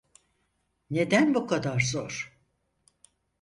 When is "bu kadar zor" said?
1.33-2.37